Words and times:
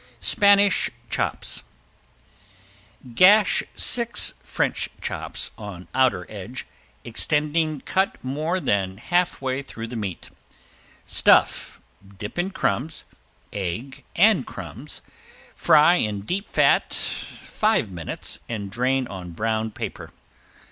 ~SPANISH 0.19 0.89
CHOPS~ 1.11 1.61
Gash 3.13 3.61
six 3.75 4.33
French 4.41 4.89
chops 4.99 5.51
on 5.59 5.87
outer 5.93 6.25
edge, 6.27 6.65
extending 7.03 7.81
cut 7.81 8.15
more 8.23 8.59
than 8.59 8.97
half 8.97 9.43
way 9.43 9.61
through 9.61 9.85
lean 9.85 9.99
meat. 9.99 10.31
Stuff, 11.05 11.79
dip 12.17 12.39
in 12.39 12.49
crumbs, 12.49 13.05
egg 13.53 14.03
and 14.15 14.47
crumbs, 14.47 15.03
fry 15.55 15.97
in 15.97 16.21
deep 16.21 16.47
fat 16.47 16.95
five 16.95 17.91
minutes 17.91 18.39
and 18.49 18.71
drain 18.71 19.05
on 19.05 19.29
brown 19.33 19.69
paper. 19.69 20.09